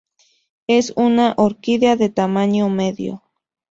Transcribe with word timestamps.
Es 0.65 0.93
una 0.95 1.35
orquídea 1.37 1.95
de 1.95 2.09
tamaño 2.09 2.69
medio. 2.69 3.21